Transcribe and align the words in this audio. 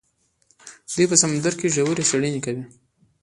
دوی 0.93 1.05
په 1.11 1.15
سمندر 1.21 1.53
کې 1.59 1.73
ژورې 1.75 2.03
څیړنې 2.09 2.39
کوي. 2.45 2.63